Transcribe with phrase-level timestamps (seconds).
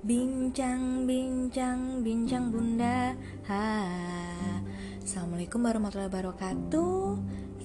[0.00, 3.12] Bincang, bincang, bincang bunda.
[3.52, 3.68] Ha.
[5.04, 7.04] Assalamualaikum warahmatullahi wabarakatuh.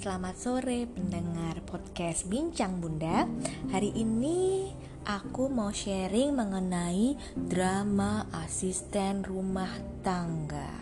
[0.03, 3.23] Selamat sore pendengar podcast Bincang Bunda.
[3.71, 4.67] Hari ini
[5.07, 9.71] aku mau sharing mengenai drama asisten rumah
[10.03, 10.75] tangga.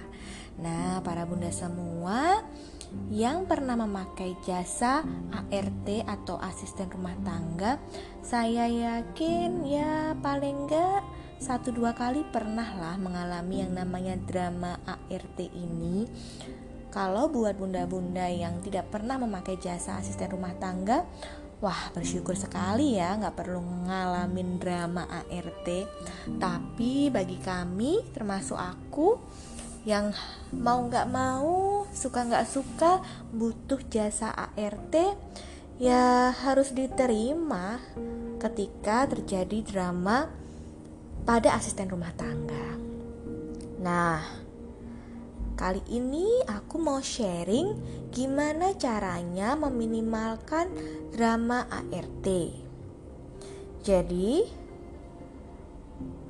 [0.57, 2.41] Nah para bunda semua
[3.13, 7.77] yang pernah memakai jasa ART atau asisten rumah tangga,
[8.25, 11.12] saya yakin ya paling enggak
[11.43, 16.07] satu dua kali pernah lah mengalami yang namanya drama ART ini.
[16.87, 21.03] Kalau buat bunda-bunda yang tidak pernah memakai jasa asisten rumah tangga,
[21.59, 25.67] wah bersyukur sekali ya nggak perlu ngalamin drama ART.
[26.39, 29.19] Tapi bagi kami, termasuk aku,
[29.83, 30.15] yang
[30.55, 33.03] mau nggak mau suka nggak suka
[33.35, 34.95] butuh jasa ART
[35.75, 37.83] ya harus diterima
[38.39, 40.42] ketika terjadi drama
[41.23, 42.75] pada asisten rumah tangga.
[43.79, 44.19] Nah,
[45.55, 47.75] kali ini aku mau sharing
[48.11, 50.71] gimana caranya meminimalkan
[51.15, 52.27] drama ART.
[53.83, 54.63] Jadi,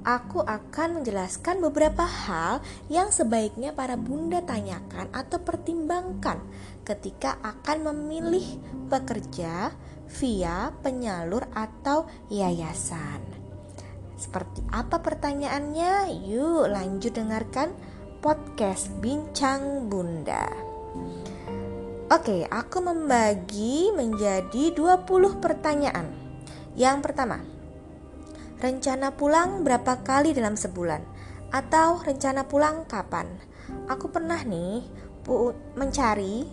[0.06, 6.42] aku akan menjelaskan beberapa hal yang sebaiknya para bunda tanyakan atau pertimbangkan
[6.84, 8.46] ketika akan memilih
[8.90, 9.72] pekerja
[10.20, 13.43] via penyalur atau yayasan.
[14.24, 16.16] Seperti apa pertanyaannya?
[16.32, 17.76] Yuk lanjut dengarkan
[18.24, 20.48] podcast Bincang Bunda.
[22.08, 26.08] Oke, aku membagi menjadi 20 pertanyaan.
[26.80, 27.44] Yang pertama,
[28.64, 31.04] Rencana pulang berapa kali dalam sebulan?
[31.52, 33.28] Atau rencana pulang kapan?
[33.92, 34.88] Aku pernah nih
[35.76, 36.48] mencari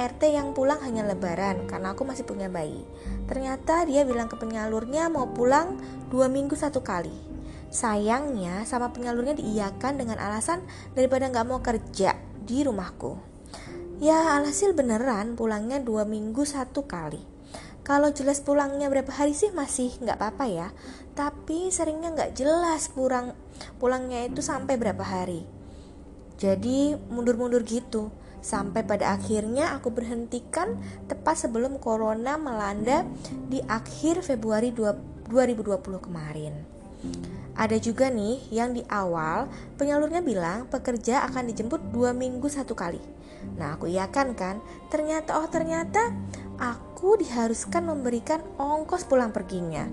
[0.00, 2.80] ART yang pulang hanya lebaran karena aku masih punya bayi.
[3.28, 5.76] Ternyata dia bilang ke penyalurnya mau pulang
[6.08, 7.12] dua minggu satu kali.
[7.72, 10.60] Sayangnya sama penyalurnya diiyakan dengan alasan
[10.92, 13.16] daripada nggak mau kerja di rumahku.
[14.02, 17.22] Ya alhasil beneran pulangnya dua minggu satu kali.
[17.82, 20.68] Kalau jelas pulangnya berapa hari sih masih nggak apa-apa ya.
[21.18, 23.34] Tapi seringnya nggak jelas pulang
[23.82, 25.42] pulangnya itu sampai berapa hari.
[26.38, 28.10] Jadi mundur-mundur gitu.
[28.42, 30.74] Sampai pada akhirnya aku berhentikan
[31.06, 33.06] tepat sebelum corona melanda
[33.46, 36.52] di akhir Februari 2020 kemarin.
[37.54, 39.46] Ada juga nih yang di awal
[39.78, 43.00] penyalurnya bilang pekerja akan dijemput dua minggu satu kali.
[43.58, 44.58] Nah aku iakan kan,
[44.90, 46.10] ternyata oh ternyata
[46.58, 49.86] aku diharuskan memberikan ongkos pulang perginya.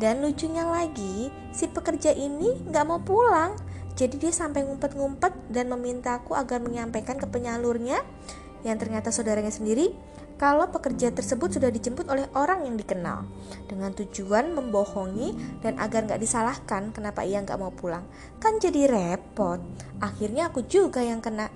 [0.00, 3.52] Dan lucunya lagi, si pekerja ini nggak mau pulang.
[4.00, 8.00] Jadi dia sampai ngumpet-ngumpet dan meminta aku agar menyampaikan ke penyalurnya
[8.64, 9.92] yang ternyata saudaranya sendiri
[10.40, 13.28] kalau pekerja tersebut sudah dijemput oleh orang yang dikenal
[13.68, 18.08] dengan tujuan membohongi dan agar nggak disalahkan kenapa ia nggak mau pulang.
[18.40, 19.60] Kan jadi repot.
[20.00, 21.52] Akhirnya aku juga yang kena.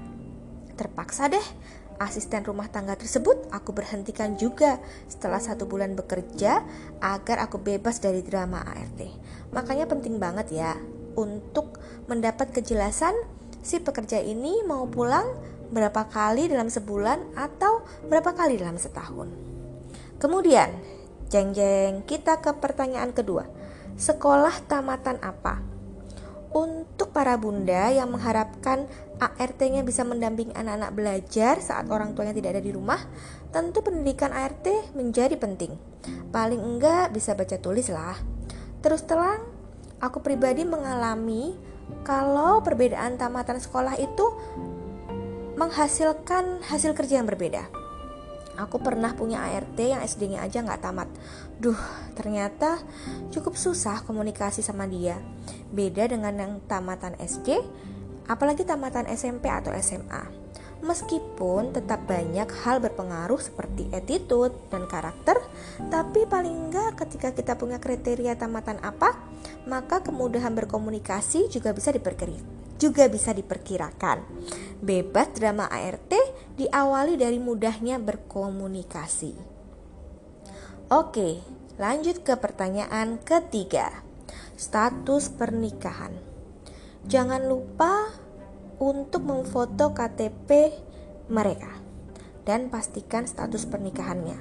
[0.77, 1.47] Terpaksa deh
[1.97, 6.61] asisten rumah tangga tersebut aku berhentikan juga setelah satu bulan bekerja
[7.01, 9.01] agar aku bebas dari drama ART.
[9.55, 10.75] Makanya penting banget ya
[11.15, 13.15] untuk mendapat kejelasan
[13.65, 15.25] si pekerja ini mau pulang
[15.73, 19.27] berapa kali dalam sebulan atau berapa kali dalam setahun.
[20.21, 20.71] Kemudian,
[21.33, 23.49] jeng-jeng kita ke pertanyaan kedua.
[23.99, 25.59] Sekolah tamatan apa?
[26.55, 28.87] Untuk para bunda yang mengharapkan
[29.19, 33.03] ART-nya bisa mendampingi anak-anak belajar saat orang tuanya tidak ada di rumah,
[33.51, 35.75] tentu pendidikan ART menjadi penting.
[36.31, 38.15] Paling enggak bisa baca tulis lah.
[38.83, 39.54] Terus terang,
[40.05, 41.57] aku pribadi mengalami
[42.05, 44.27] kalau perbedaan tamatan sekolah itu
[45.57, 47.65] menghasilkan hasil kerja yang berbeda.
[48.55, 51.09] Aku pernah punya ART yang SD-nya aja nggak tamat.
[51.59, 51.79] Duh,
[52.15, 52.79] ternyata
[53.35, 55.19] cukup susah komunikasi sama dia.
[55.75, 57.59] Beda dengan yang tamatan SD,
[58.31, 60.44] apalagi tamatan SMP atau SMA.
[60.85, 65.41] Meskipun tetap banyak hal berpengaruh seperti attitude dan karakter,
[65.89, 69.17] tapi paling enggak ketika kita punya kriteria tamatan apa,
[69.65, 74.21] maka kemudahan berkomunikasi juga bisa diperkirakan juga bisa diperkirakan.
[74.85, 76.13] Bebas drama ART
[76.59, 79.33] diawali dari mudahnya berkomunikasi.
[80.93, 81.41] Oke,
[81.81, 84.05] lanjut ke pertanyaan ketiga.
[84.55, 86.13] Status pernikahan.
[87.09, 88.24] Jangan lupa
[88.81, 90.75] untuk memfoto KTP
[91.31, 91.71] mereka
[92.45, 94.37] dan pastikan status pernikahannya.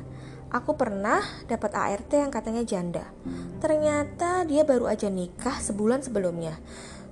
[0.54, 3.10] Aku pernah dapat ART yang katanya janda.
[3.58, 6.62] Ternyata dia baru aja nikah sebulan sebelumnya.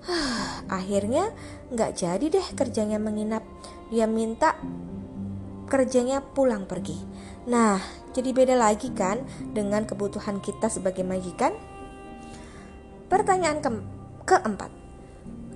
[0.69, 1.33] Akhirnya
[1.73, 3.41] nggak jadi deh kerjanya menginap.
[3.89, 4.62] Dia minta
[5.71, 7.00] kerjanya pulang pergi.
[7.50, 7.81] Nah,
[8.13, 9.23] jadi beda lagi kan
[9.56, 11.56] dengan kebutuhan kita sebagai majikan?
[13.09, 13.69] Pertanyaan ke
[14.27, 14.71] keempat,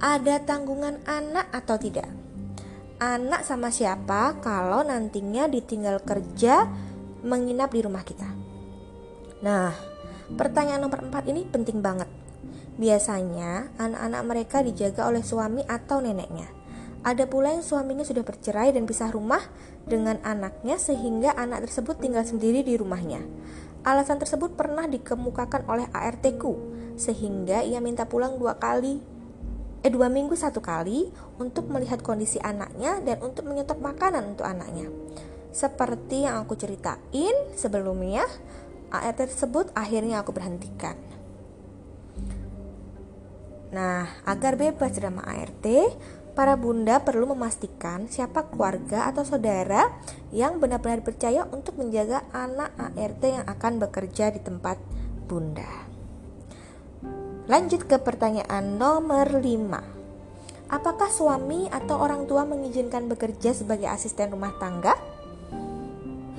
[0.04, 2.08] ada tanggungan anak atau tidak?
[3.00, 6.68] Anak sama siapa kalau nantinya ditinggal kerja
[7.24, 8.28] menginap di rumah kita?
[9.44, 9.72] Nah,
[10.36, 12.08] pertanyaan nomor empat ini penting banget.
[12.76, 16.52] Biasanya anak-anak mereka dijaga oleh suami atau neneknya.
[17.06, 19.40] Ada pula yang suaminya sudah bercerai dan pisah rumah
[19.86, 23.22] dengan anaknya sehingga anak tersebut tinggal sendiri di rumahnya.
[23.86, 26.58] Alasan tersebut pernah dikemukakan oleh ARTku
[26.98, 29.15] sehingga ia minta pulang dua kali
[29.86, 34.90] eh dua minggu satu kali untuk melihat kondisi anaknya dan untuk menyetok makanan untuk anaknya.
[35.54, 38.26] Seperti yang aku ceritain sebelumnya,
[38.90, 40.98] ART tersebut akhirnya aku berhentikan.
[43.70, 45.70] Nah, agar bebas drama ART,
[46.34, 49.94] para bunda perlu memastikan siapa keluarga atau saudara
[50.34, 54.82] yang benar-benar percaya untuk menjaga anak ART yang akan bekerja di tempat
[55.30, 55.85] bunda.
[57.46, 59.46] Lanjut ke pertanyaan nomor 5.
[60.66, 64.98] Apakah suami atau orang tua mengizinkan bekerja sebagai asisten rumah tangga?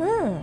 [0.03, 0.43] Hmm.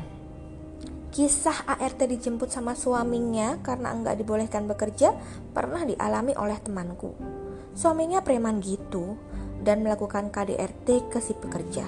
[1.11, 5.11] Kisah ART dijemput sama suaminya karena enggak dibolehkan bekerja
[5.51, 7.11] pernah dialami oleh temanku.
[7.75, 9.19] Suaminya preman gitu
[9.67, 11.83] dan melakukan KDRT ke si pekerja.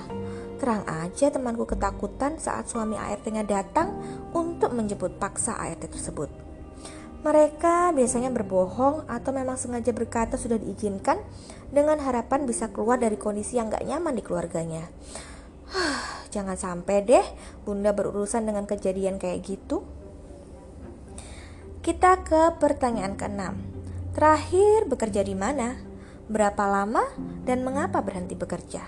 [0.60, 3.96] Terang aja temanku ketakutan saat suami ART-nya datang
[4.36, 6.45] untuk menjemput paksa ART tersebut.
[7.26, 11.18] Mereka biasanya berbohong atau memang sengaja berkata sudah diizinkan
[11.74, 14.86] dengan harapan bisa keluar dari kondisi yang gak nyaman di keluarganya.
[16.30, 17.26] Jangan sampai deh
[17.66, 19.82] bunda berurusan dengan kejadian kayak gitu.
[21.82, 23.58] Kita ke pertanyaan keenam.
[24.14, 25.82] Terakhir bekerja di mana?
[26.30, 27.10] Berapa lama
[27.42, 28.86] dan mengapa berhenti bekerja?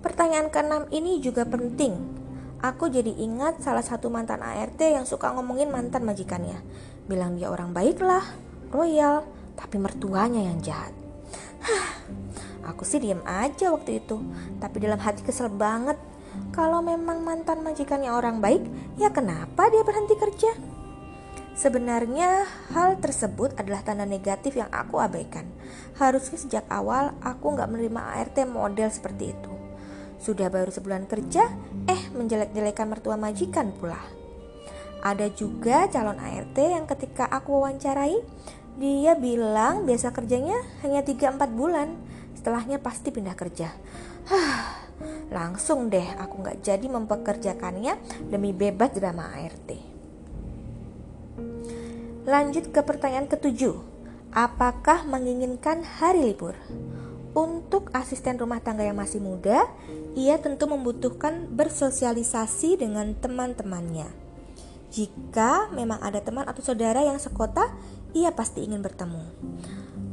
[0.00, 1.92] Pertanyaan keenam ini juga penting.
[2.64, 6.64] Aku jadi ingat salah satu mantan ART yang suka ngomongin mantan majikannya
[7.08, 8.22] bilang dia orang baiklah,
[8.70, 9.24] royal,
[9.56, 10.92] tapi mertuanya yang jahat.
[11.64, 11.88] Hah,
[12.68, 14.20] aku sih diem aja waktu itu,
[14.60, 15.96] tapi dalam hati kesel banget.
[16.54, 18.62] Kalau memang mantan majikannya orang baik,
[19.00, 20.52] ya kenapa dia berhenti kerja?
[21.58, 25.42] Sebenarnya hal tersebut adalah tanda negatif yang aku abaikan.
[25.98, 29.50] Harusnya sejak awal aku nggak menerima ART model seperti itu.
[30.22, 31.50] Sudah baru sebulan kerja,
[31.90, 34.17] eh menjelek-jelekan mertua majikan pula.
[34.98, 38.18] Ada juga calon ART yang ketika aku wawancarai,
[38.78, 41.94] dia bilang biasa kerjanya hanya 3-4 bulan.
[42.34, 43.70] Setelahnya pasti pindah kerja.
[45.30, 47.94] Langsung deh aku nggak jadi mempekerjakannya
[48.30, 49.70] demi bebas drama ART.
[52.26, 53.78] Lanjut ke pertanyaan ketujuh.
[54.34, 56.58] Apakah menginginkan hari libur?
[57.32, 59.64] Untuk asisten rumah tangga yang masih muda,
[60.18, 64.27] ia tentu membutuhkan bersosialisasi dengan teman-temannya
[64.88, 67.76] jika memang ada teman atau saudara yang sekota,
[68.16, 69.24] ia pasti ingin bertemu.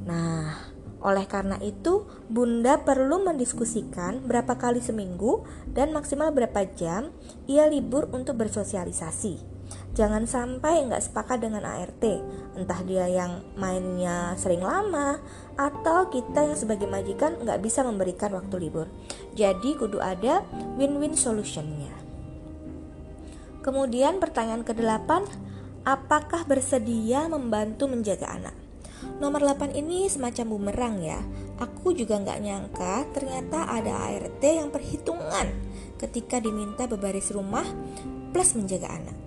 [0.04, 0.76] Nah,
[1.06, 7.14] oleh karena itu, Bunda perlu mendiskusikan berapa kali seminggu dan maksimal berapa jam
[7.46, 9.56] ia libur untuk bersosialisasi.
[9.96, 12.04] Jangan sampai nggak sepakat dengan ART,
[12.54, 15.18] entah dia yang mainnya sering lama
[15.58, 18.92] atau kita yang sebagai majikan nggak bisa memberikan waktu libur.
[19.34, 20.44] Jadi kudu ada
[20.78, 22.05] win-win solutionnya.
[23.66, 25.10] Kemudian pertanyaan ke-8,
[25.90, 28.54] apakah bersedia membantu menjaga anak?
[29.18, 31.18] Nomor 8 ini semacam bumerang ya.
[31.58, 35.50] Aku juga nggak nyangka ternyata ada ART yang perhitungan
[35.98, 37.66] ketika diminta bebaris rumah
[38.30, 39.18] plus menjaga anak.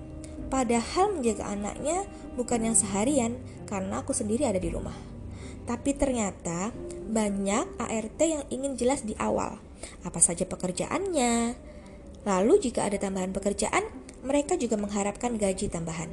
[0.47, 2.07] Padahal menjaga anaknya
[2.39, 4.95] bukan yang seharian karena aku sendiri ada di rumah.
[5.67, 6.71] Tapi ternyata
[7.11, 9.59] banyak ART yang ingin jelas di awal
[10.07, 11.59] apa saja pekerjaannya.
[12.23, 16.11] Lalu jika ada tambahan pekerjaan, mereka juga mengharapkan gaji tambahan.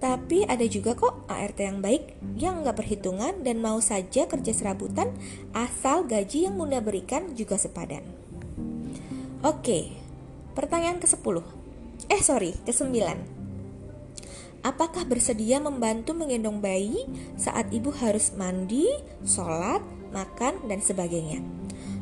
[0.00, 5.12] Tapi ada juga kok ART yang baik yang nggak perhitungan dan mau saja kerja serabutan
[5.52, 8.00] asal gaji yang Bunda berikan juga sepadan.
[9.44, 9.92] Oke,
[10.56, 11.44] pertanyaan ke-10.
[12.08, 12.96] Eh sorry, ke-9.
[14.60, 17.04] Apakah bersedia membantu menggendong bayi
[17.36, 18.88] saat ibu harus mandi,
[19.24, 19.80] sholat,
[20.12, 21.40] makan, dan sebagainya?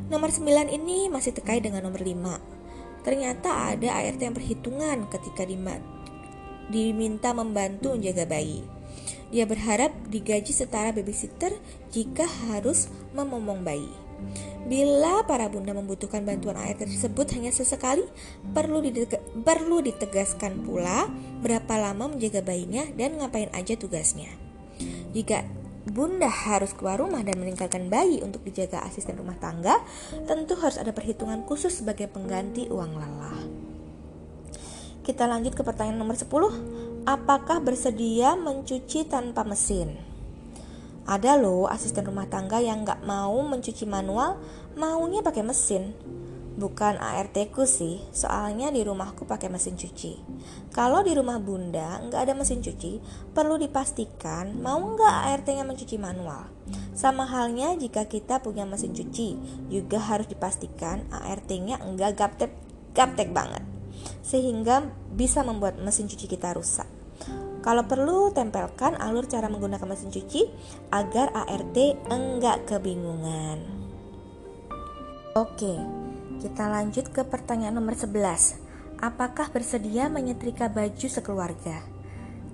[0.07, 2.48] Nomor 9 ini masih terkait dengan nomor 5
[3.01, 5.47] Ternyata ada ART yang perhitungan ketika
[6.69, 8.61] diminta membantu menjaga bayi.
[9.29, 11.53] Dia berharap digaji setara babysitter
[11.93, 13.89] jika harus memomong bayi.
[14.67, 18.03] Bila para bunda membutuhkan bantuan ART tersebut hanya sesekali,
[18.51, 18.83] perlu,
[19.41, 21.07] perlu ditegaskan pula
[21.39, 24.29] berapa lama menjaga bayinya dan ngapain aja tugasnya.
[25.15, 25.47] Jika
[25.89, 29.81] bunda harus keluar rumah dan meninggalkan bayi untuk dijaga asisten rumah tangga,
[30.29, 33.41] tentu harus ada perhitungan khusus sebagai pengganti uang lelah.
[35.03, 36.29] Kita lanjut ke pertanyaan nomor 10.
[37.09, 39.97] Apakah bersedia mencuci tanpa mesin?
[41.09, 44.37] Ada loh asisten rumah tangga yang nggak mau mencuci manual,
[44.77, 45.97] maunya pakai mesin.
[46.59, 50.19] Bukan ART ku sih, soalnya di rumahku pakai mesin cuci.
[50.75, 52.99] Kalau di rumah bunda nggak ada mesin cuci,
[53.31, 56.51] perlu dipastikan mau nggak ART-nya mencuci manual.
[56.91, 59.39] Sama halnya jika kita punya mesin cuci,
[59.71, 62.51] juga harus dipastikan ART-nya enggak gaptek,
[62.91, 63.63] gaptek banget.
[64.19, 64.83] Sehingga
[65.15, 66.91] bisa membuat mesin cuci kita rusak.
[67.63, 70.43] Kalau perlu, tempelkan alur cara menggunakan mesin cuci
[70.91, 71.79] agar ART
[72.11, 73.63] enggak kebingungan.
[75.39, 75.79] Oke,
[76.39, 78.55] kita lanjut ke pertanyaan nomor 11.
[79.03, 81.83] Apakah bersedia menyetrika baju sekeluarga?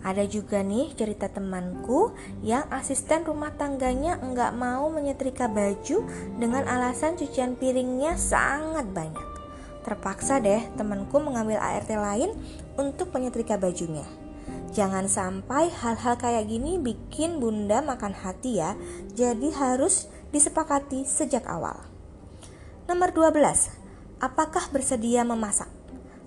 [0.02, 6.06] Ada juga nih cerita temanku yang asisten rumah tangganya enggak mau menyetrika baju
[6.38, 9.26] dengan alasan cucian piringnya sangat banyak.
[9.86, 12.34] Terpaksa deh temanku mengambil ART lain
[12.78, 14.06] untuk menyetrika bajunya.
[14.74, 18.74] Jangan sampai hal-hal kayak gini bikin bunda makan hati ya,
[19.14, 21.95] jadi harus disepakati sejak awal.
[22.86, 24.22] Nomor 12.
[24.22, 25.66] Apakah bersedia memasak?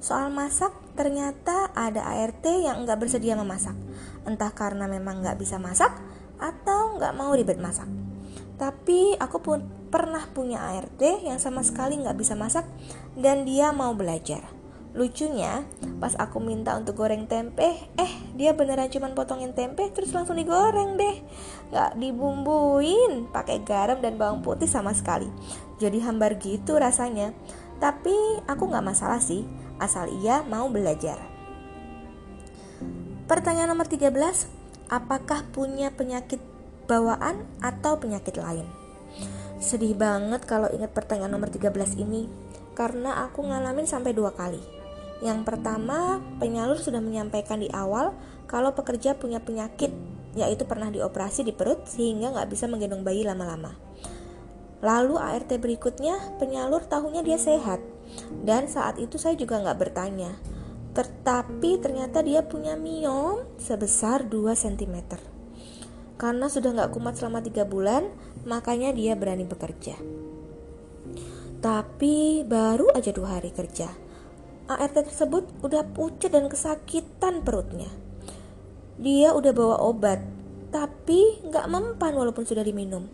[0.02, 3.78] Soal masak, ternyata ada ART yang nggak bersedia memasak.
[4.26, 5.94] Entah karena memang nggak bisa masak
[6.34, 7.86] atau nggak mau ribet masak.
[8.58, 12.66] Tapi aku pun pernah punya ART yang sama sekali nggak bisa masak
[13.14, 14.57] dan dia mau belajar.
[14.96, 15.68] Lucunya,
[16.00, 20.96] pas aku minta untuk goreng tempe, eh dia beneran cuma potongin tempe terus langsung digoreng
[20.96, 21.16] deh.
[21.68, 25.28] Gak dibumbuin pakai garam dan bawang putih sama sekali.
[25.76, 27.36] Jadi hambar gitu rasanya.
[27.78, 29.44] Tapi aku gak masalah sih,
[29.76, 31.20] asal ia mau belajar.
[33.28, 34.08] Pertanyaan nomor 13,
[34.88, 36.40] apakah punya penyakit
[36.88, 38.64] bawaan atau penyakit lain?
[39.60, 42.24] Sedih banget kalau ingat pertanyaan nomor 13 ini,
[42.72, 44.77] karena aku ngalamin sampai dua kali.
[45.18, 48.14] Yang pertama, penyalur sudah menyampaikan di awal
[48.46, 49.90] kalau pekerja punya penyakit,
[50.38, 53.74] yaitu pernah dioperasi di perut sehingga nggak bisa menggendong bayi lama-lama.
[54.78, 57.82] Lalu ART berikutnya, penyalur tahunya dia sehat.
[58.46, 60.38] Dan saat itu saya juga nggak bertanya.
[60.94, 65.18] Tetapi ternyata dia punya miom sebesar 2 cm.
[66.14, 68.06] Karena sudah nggak kumat selama 3 bulan,
[68.46, 69.98] makanya dia berani bekerja.
[71.58, 73.90] Tapi baru aja dua hari kerja,
[74.68, 77.88] ART tersebut udah pucat dan kesakitan perutnya.
[79.00, 80.20] Dia udah bawa obat,
[80.68, 83.08] tapi nggak mempan walaupun sudah diminum.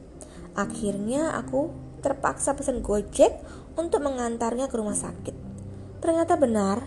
[0.59, 1.71] Akhirnya aku
[2.03, 3.31] terpaksa pesan gojek
[3.79, 5.35] untuk mengantarnya ke rumah sakit.
[6.03, 6.85] Ternyata benar,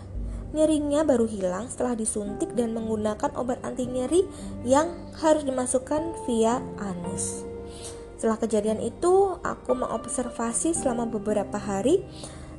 [0.52, 4.28] nyerinya baru hilang setelah disuntik dan menggunakan obat anti nyeri
[4.68, 7.48] yang harus dimasukkan via anus.
[8.18, 12.02] Setelah kejadian itu, aku mengobservasi selama beberapa hari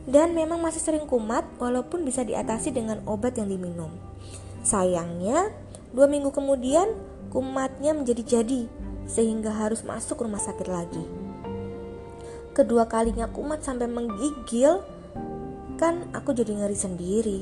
[0.09, 3.93] dan memang masih sering kumat walaupun bisa diatasi dengan obat yang diminum.
[4.65, 5.53] Sayangnya,
[5.93, 6.97] dua minggu kemudian
[7.29, 8.65] kumatnya menjadi-jadi
[9.05, 11.05] sehingga harus masuk rumah sakit lagi.
[12.57, 14.81] Kedua kalinya kumat sampai menggigil,
[15.77, 17.41] kan aku jadi ngeri sendiri.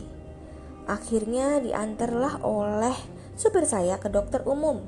[0.90, 2.94] Akhirnya diantarlah oleh
[3.38, 4.82] supir saya ke dokter umum,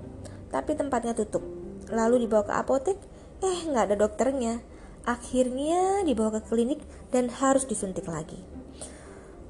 [0.50, 1.47] tapi tempatnya tutup.
[1.88, 2.99] Lalu dibawa ke apotek,
[3.40, 4.77] eh nggak ada dokternya
[5.08, 8.36] Akhirnya dibawa ke klinik dan harus disuntik lagi.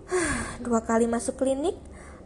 [0.64, 1.74] Dua kali masuk klinik,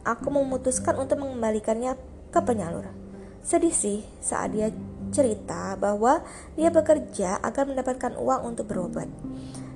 [0.05, 1.97] aku memutuskan untuk mengembalikannya
[2.29, 2.93] ke penyalur.
[3.41, 4.69] Sedih sih saat dia
[5.17, 6.21] cerita bahwa
[6.61, 9.09] dia bekerja agar mendapatkan uang untuk berobat.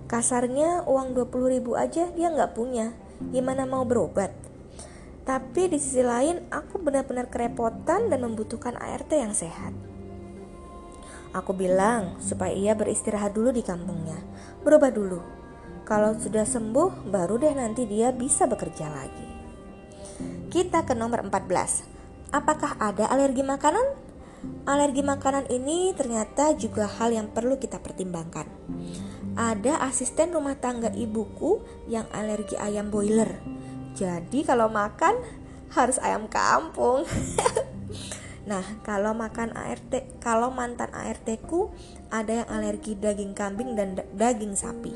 [0.05, 2.93] Kasarnya uang 20 ribu aja dia nggak punya,
[3.33, 4.37] gimana mau berobat?
[5.25, 9.96] Tapi di sisi lain aku benar-benar kerepotan dan membutuhkan ART yang sehat.
[11.37, 14.17] Aku bilang supaya ia beristirahat dulu di kampungnya,
[14.65, 15.21] berubah dulu.
[15.85, 19.29] Kalau sudah sembuh, baru deh nanti dia bisa bekerja lagi.
[20.49, 22.33] Kita ke nomor 14.
[22.33, 23.85] Apakah ada alergi makanan?
[24.65, 28.49] Alergi makanan ini ternyata juga hal yang perlu kita pertimbangkan.
[29.37, 33.45] Ada asisten rumah tangga ibuku yang alergi ayam boiler.
[33.93, 35.21] Jadi kalau makan
[35.77, 37.05] harus ayam kampung.
[38.47, 41.75] Nah, kalau makan ART, kalau mantan ART ku
[42.15, 44.95] ada yang alergi daging kambing dan daging sapi.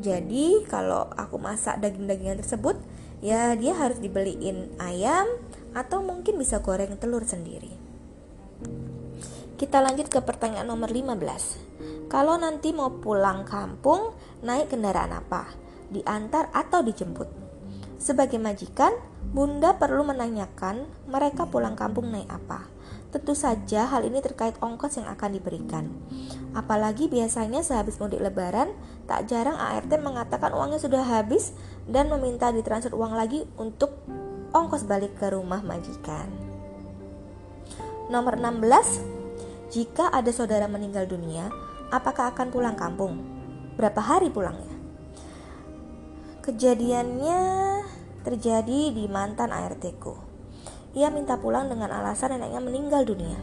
[0.00, 2.80] Jadi, kalau aku masak daging-dagingan tersebut,
[3.20, 5.28] ya dia harus dibeliin ayam
[5.76, 7.76] atau mungkin bisa goreng telur sendiri.
[9.60, 12.08] Kita lanjut ke pertanyaan nomor 15.
[12.08, 15.52] Kalau nanti mau pulang kampung, naik kendaraan apa?
[15.92, 17.28] Diantar atau dijemput?
[17.98, 18.94] Sebagai majikan,
[19.28, 22.77] Bunda perlu menanyakan mereka pulang kampung naik apa.
[23.08, 25.88] Tentu saja hal ini terkait ongkos yang akan diberikan.
[26.52, 28.68] Apalagi biasanya sehabis mudik lebaran,
[29.08, 31.56] tak jarang ART mengatakan uangnya sudah habis
[31.88, 33.96] dan meminta ditransfer uang lagi untuk
[34.52, 36.28] ongkos balik ke rumah majikan.
[38.12, 41.48] Nomor 16, jika ada saudara meninggal dunia,
[41.88, 43.20] apakah akan pulang kampung?
[43.80, 44.76] Berapa hari pulangnya?
[46.44, 47.40] Kejadiannya
[48.24, 50.27] terjadi di mantan ART-ku.
[50.96, 53.36] Ia minta pulang dengan alasan neneknya meninggal dunia.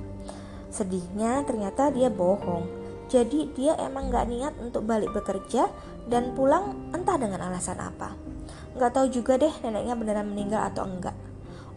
[0.73, 2.65] Sedihnya ternyata dia bohong.
[3.05, 5.69] Jadi dia emang gak niat untuk balik bekerja
[6.09, 8.17] dan pulang entah dengan alasan apa.
[8.75, 11.13] Gak tahu juga deh neneknya beneran meninggal atau enggak.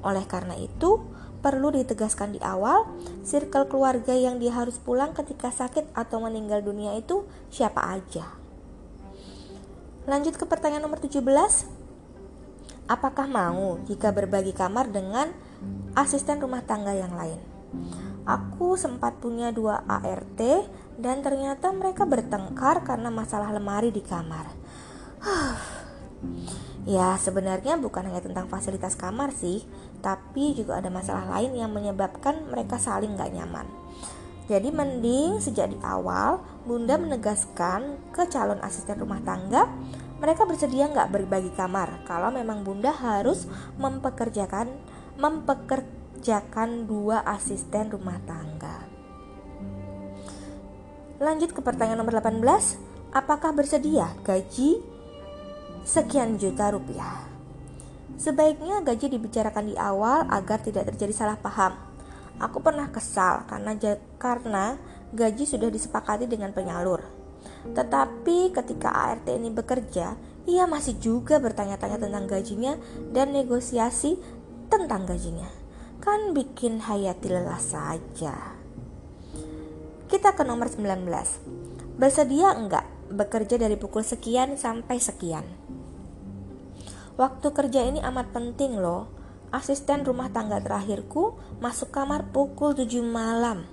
[0.00, 1.04] Oleh karena itu,
[1.38, 2.86] perlu ditegaskan di awal,
[3.22, 8.34] circle keluarga yang dia harus pulang ketika sakit atau meninggal dunia itu siapa aja.
[10.08, 11.20] Lanjut ke pertanyaan nomor 17.
[12.88, 15.28] Apakah mau jika berbagi kamar dengan
[15.94, 17.40] asisten rumah tangga yang lain?
[18.28, 20.40] Aku sempat punya dua ART
[21.00, 24.52] dan ternyata mereka bertengkar karena masalah lemari di kamar.
[26.98, 29.64] ya, sebenarnya bukan hanya tentang fasilitas kamar sih,
[30.04, 33.64] tapi juga ada masalah lain yang menyebabkan mereka saling gak nyaman.
[34.48, 39.68] Jadi mending sejak di awal Bunda menegaskan ke calon asisten rumah tangga
[40.18, 43.46] mereka bersedia nggak berbagi kamar kalau memang Bunda harus
[43.78, 44.72] mempekerjakan
[45.18, 48.86] mempekerjakan dua asisten rumah tangga.
[51.18, 52.38] Lanjut ke pertanyaan nomor 18,
[53.10, 54.78] apakah bersedia gaji
[55.82, 57.26] sekian juta rupiah?
[58.14, 61.74] Sebaiknya gaji dibicarakan di awal agar tidak terjadi salah paham.
[62.38, 63.74] Aku pernah kesal karena
[64.22, 64.78] karena
[65.10, 67.02] gaji sudah disepakati dengan penyalur.
[67.74, 70.14] Tetapi ketika ART ini bekerja,
[70.48, 72.78] ia masih juga bertanya-tanya tentang gajinya
[73.10, 74.16] dan negosiasi
[74.68, 75.48] tentang gajinya.
[75.98, 78.54] Kan bikin Hayati lelah saja.
[80.08, 81.04] Kita ke nomor 19.
[81.98, 85.44] Bersedia enggak bekerja dari pukul sekian sampai sekian?
[87.18, 89.10] Waktu kerja ini amat penting loh
[89.50, 93.66] asisten rumah tangga terakhirku masuk kamar pukul 7 malam.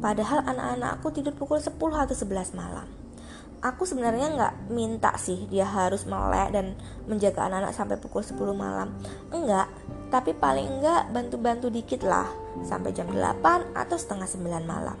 [0.00, 2.88] Padahal anak-anakku tidur pukul 10 atau 11 malam.
[3.60, 6.72] Aku sebenarnya nggak minta sih dia harus melek dan
[7.04, 8.96] menjaga anak-anak sampai pukul 10 malam.
[9.28, 9.68] Enggak,
[10.10, 12.26] tapi paling enggak bantu-bantu dikit lah
[12.66, 14.98] sampai jam 8 atau setengah 9 malam.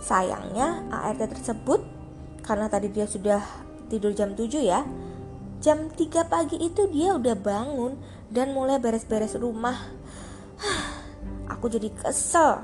[0.00, 1.82] Sayangnya ART tersebut
[2.46, 3.42] karena tadi dia sudah
[3.90, 4.86] tidur jam 7 ya.
[5.60, 7.98] Jam 3 pagi itu dia udah bangun
[8.32, 9.76] dan mulai beres-beres rumah.
[11.52, 12.62] Aku jadi kesel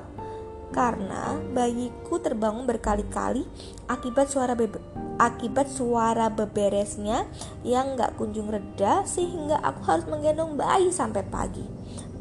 [0.75, 3.47] karena bayiku terbangun berkali-kali
[3.87, 4.79] akibat suara bebe
[5.17, 7.25] akibat suara beberesnya
[7.65, 11.65] yang gak kunjung reda sehingga aku harus menggendong bayi sampai pagi.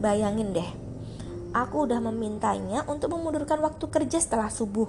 [0.00, 0.70] Bayangin deh,
[1.52, 4.88] aku udah memintanya untuk memundurkan waktu kerja setelah subuh,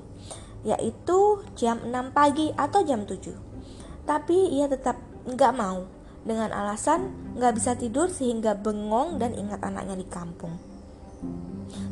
[0.64, 4.08] yaitu jam 6 pagi atau jam 7.
[4.08, 4.96] Tapi ia tetap
[5.28, 5.84] gak mau
[6.24, 10.60] dengan alasan nggak bisa tidur sehingga bengong dan ingat anaknya di kampung.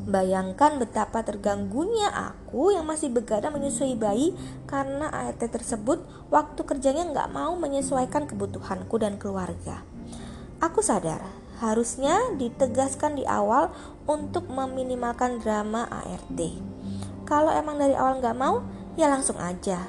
[0.05, 4.38] Bayangkan betapa terganggunya aku yang masih begadang menyusui bayi
[4.69, 9.81] karena ART tersebut waktu kerjanya nggak mau menyesuaikan kebutuhanku dan keluarga.
[10.61, 11.25] Aku sadar
[11.59, 13.71] harusnya ditegaskan di awal
[14.05, 16.39] untuk meminimalkan drama ART.
[17.25, 18.61] Kalau emang dari awal nggak mau,
[18.93, 19.81] ya langsung aja.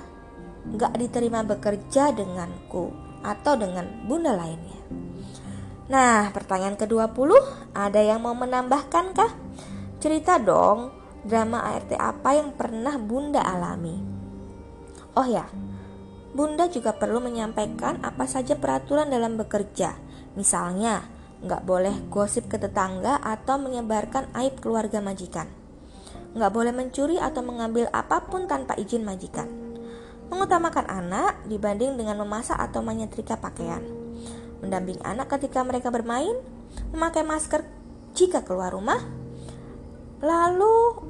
[0.67, 4.81] Nggak diterima bekerja denganku atau dengan bunda lainnya.
[5.87, 7.31] Nah, pertanyaan ke-20,
[7.71, 9.46] ada yang mau menambahkan kah?
[10.07, 10.95] Cerita dong,
[11.27, 13.99] drama ART apa yang pernah bunda alami.
[15.19, 15.51] Oh ya,
[16.31, 19.99] bunda juga perlu menyampaikan apa saja peraturan dalam bekerja.
[20.39, 21.03] Misalnya,
[21.43, 25.51] nggak boleh gosip ke tetangga atau menyebarkan aib keluarga majikan.
[26.39, 29.51] Nggak boleh mencuri atau mengambil apa pun tanpa izin majikan
[30.31, 33.83] mengutamakan anak dibanding dengan memasak atau menyetrika pakaian,
[34.63, 36.39] mendampingi anak ketika mereka bermain,
[36.95, 37.67] memakai masker
[38.15, 39.16] jika keluar rumah,
[40.21, 41.03] lalu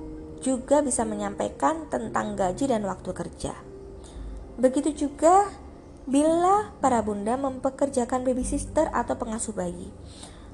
[0.42, 3.54] juga bisa menyampaikan tentang gaji dan waktu kerja.
[4.56, 5.50] Begitu juga
[6.06, 9.90] bila para bunda mempekerjakan babysitter atau pengasuh bayi.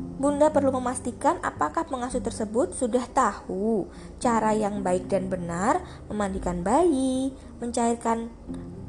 [0.00, 3.86] Bunda perlu memastikan apakah pengasuh tersebut sudah tahu
[4.16, 8.32] cara yang baik dan benar memandikan bayi, mencairkan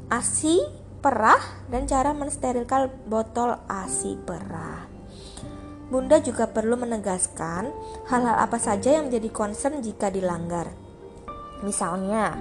[0.08, 4.88] ASI perah, dan cara mensterilkan botol ASI perah.
[5.92, 7.68] Bunda juga perlu menegaskan
[8.08, 10.72] hal-hal apa saja yang menjadi concern jika dilanggar.
[11.60, 12.36] Misalnya,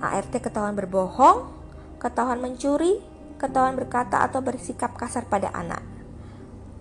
[0.00, 1.52] ART ketahuan berbohong,
[2.00, 2.98] ketahuan mencuri,
[3.36, 5.84] ketahuan berkata atau bersikap kasar pada anak.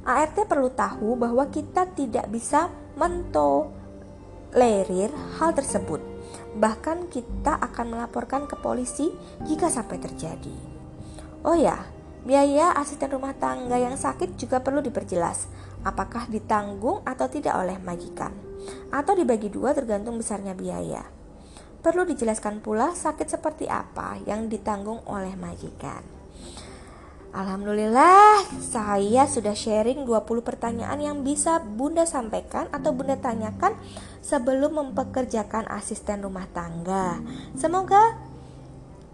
[0.01, 3.53] ART perlu tahu bahwa kita tidak bisa mentolerir
[5.37, 6.01] hal tersebut.
[6.57, 9.13] Bahkan kita akan melaporkan ke polisi
[9.45, 10.55] jika sampai terjadi.
[11.45, 11.77] Oh ya,
[12.25, 15.45] biaya asisten rumah tangga yang sakit juga perlu diperjelas.
[15.81, 18.29] Apakah ditanggung atau tidak oleh majikan?
[18.93, 21.01] Atau dibagi dua tergantung besarnya biaya.
[21.81, 26.05] Perlu dijelaskan pula sakit seperti apa yang ditanggung oleh majikan.
[27.31, 33.73] Alhamdulillah, saya sudah sharing 20 pertanyaan yang bisa Bunda sampaikan atau Bunda tanyakan
[34.19, 37.23] sebelum mempekerjakan asisten rumah tangga.
[37.55, 38.19] Semoga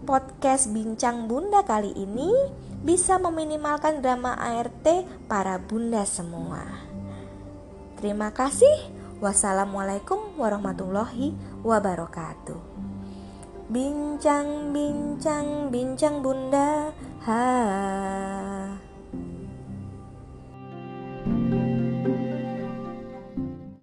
[0.02, 2.34] podcast Bincang Bunda kali ini
[2.82, 4.86] bisa meminimalkan drama ART
[5.26, 6.62] para bunda semua.
[7.98, 8.94] Terima kasih.
[9.18, 11.34] Wassalamualaikum warahmatullahi
[11.66, 12.60] wabarakatuh.
[13.68, 16.94] Bincang, bincang, bincang bunda.
[17.26, 18.77] Ha.